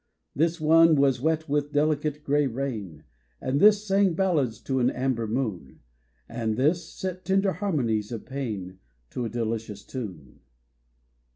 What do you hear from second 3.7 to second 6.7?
sang ballads to an amber moon; And